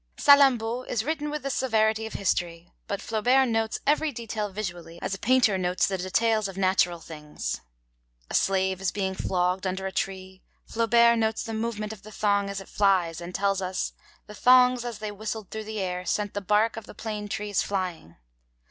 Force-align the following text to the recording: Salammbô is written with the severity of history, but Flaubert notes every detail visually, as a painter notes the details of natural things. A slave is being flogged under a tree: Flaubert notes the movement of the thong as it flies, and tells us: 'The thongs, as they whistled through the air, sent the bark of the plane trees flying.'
Salammbô 0.17 0.81
is 0.89 1.03
written 1.03 1.29
with 1.29 1.43
the 1.43 1.51
severity 1.51 2.07
of 2.07 2.13
history, 2.13 2.73
but 2.87 3.03
Flaubert 3.03 3.47
notes 3.47 3.79
every 3.85 4.11
detail 4.11 4.49
visually, 4.49 4.97
as 4.99 5.13
a 5.13 5.19
painter 5.19 5.59
notes 5.59 5.85
the 5.85 5.95
details 5.99 6.47
of 6.47 6.57
natural 6.57 6.97
things. 6.99 7.61
A 8.27 8.33
slave 8.33 8.81
is 8.81 8.91
being 8.91 9.13
flogged 9.13 9.67
under 9.67 9.85
a 9.85 9.91
tree: 9.91 10.41
Flaubert 10.65 11.19
notes 11.19 11.43
the 11.43 11.53
movement 11.53 11.93
of 11.93 12.01
the 12.01 12.11
thong 12.11 12.49
as 12.49 12.59
it 12.59 12.67
flies, 12.67 13.21
and 13.21 13.35
tells 13.35 13.61
us: 13.61 13.93
'The 14.25 14.33
thongs, 14.33 14.83
as 14.83 14.97
they 14.97 15.11
whistled 15.11 15.51
through 15.51 15.65
the 15.65 15.79
air, 15.79 16.03
sent 16.03 16.33
the 16.33 16.41
bark 16.41 16.77
of 16.77 16.87
the 16.87 16.95
plane 16.95 17.27
trees 17.27 17.61
flying.' 17.61 18.15